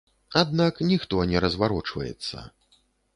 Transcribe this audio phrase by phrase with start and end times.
[0.39, 2.37] Аднак ніхто не разварочваецца.